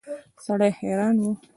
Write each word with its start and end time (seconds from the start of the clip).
سړی 0.45 0.71
حیران 0.79 1.15
و. 1.21 1.25